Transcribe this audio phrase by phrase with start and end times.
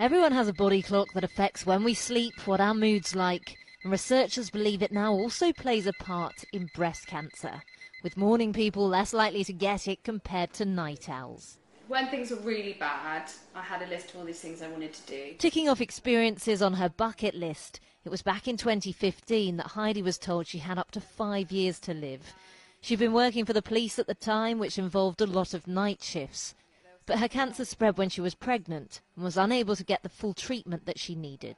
[0.00, 3.90] Everyone has a body clock that affects when we sleep, what our mood's like, and
[3.90, 7.60] researchers believe it now also plays a part in breast cancer,
[8.04, 11.58] with morning people less likely to get it compared to night owls.
[11.88, 14.92] When things were really bad, I had a list of all these things I wanted
[14.92, 15.34] to do.
[15.36, 20.16] Ticking off experiences on her bucket list, it was back in 2015 that Heidi was
[20.16, 22.34] told she had up to five years to live.
[22.80, 26.04] She'd been working for the police at the time, which involved a lot of night
[26.04, 26.54] shifts.
[27.08, 30.34] But her cancer spread when she was pregnant and was unable to get the full
[30.34, 31.56] treatment that she needed.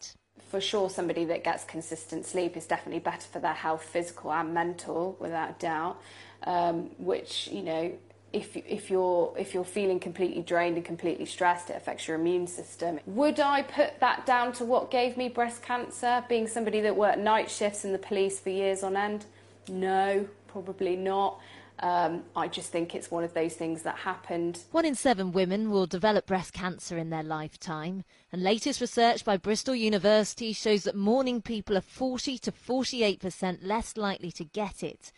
[0.49, 4.55] For sure, somebody that gets consistent sleep is definitely better for their health, physical and
[4.55, 6.01] mental, without doubt.
[6.45, 7.93] Um, which, you know,
[8.33, 12.47] if, if you're if you're feeling completely drained and completely stressed, it affects your immune
[12.47, 13.01] system.
[13.07, 16.25] Would I put that down to what gave me breast cancer?
[16.29, 19.27] Being somebody that worked night shifts in the police for years on end?
[19.69, 21.41] No, probably not.
[21.83, 24.59] Um, I just think it's one of those things that happened.
[24.71, 28.05] One in seven women will develop breast cancer in their lifetime.
[28.31, 33.97] And latest research by Bristol University shows that morning people are 40 to 48% less
[33.97, 35.11] likely to get it.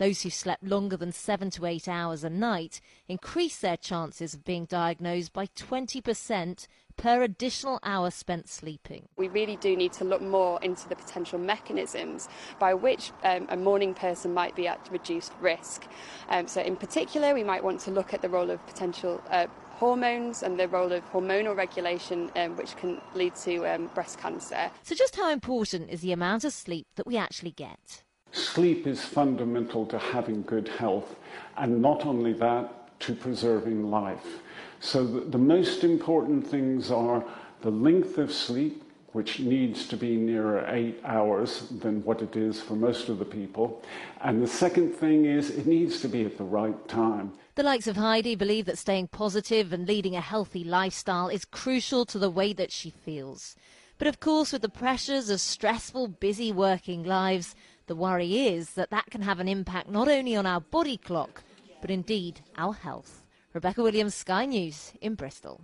[0.00, 4.46] Those who slept longer than seven to eight hours a night increase their chances of
[4.46, 9.10] being diagnosed by 20% per additional hour spent sleeping.
[9.18, 13.58] We really do need to look more into the potential mechanisms by which um, a
[13.58, 15.86] morning person might be at reduced risk.
[16.30, 19.22] Um, so, in particular, we might want to look at the role of potential.
[19.28, 24.18] Uh, hormones and the role of hormonal regulation, um, which can lead to um, breast
[24.18, 24.70] cancer.
[24.82, 28.02] So, just how important is the amount of sleep that we actually get?
[28.32, 31.16] Sleep is fundamental to having good health,
[31.56, 34.40] and not only that, to preserving life.
[34.80, 37.24] So, the, the most important things are
[37.62, 42.60] the length of sleep, which needs to be nearer eight hours than what it is
[42.60, 43.82] for most of the people.
[44.20, 47.32] And the second thing is it needs to be at the right time.
[47.56, 52.06] The likes of Heidi believe that staying positive and leading a healthy lifestyle is crucial
[52.06, 53.56] to the way that she feels.
[53.98, 57.54] But of course, with the pressures of stressful, busy working lives,
[57.90, 61.42] the worry is that that can have an impact not only on our body clock,
[61.80, 63.24] but indeed our health.
[63.52, 65.60] Rebecca Williams, Sky News in Bristol.